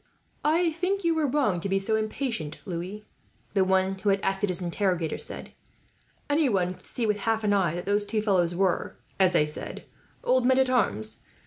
[0.43, 3.05] "I think you are wrong to be so impatient, Louis,"
[3.53, 5.51] the one who had acted as interrogator said.
[6.27, 9.85] "Anyone could see, with half an eye, that those two fellows were, as they said,
[10.23, 11.19] old men at arms.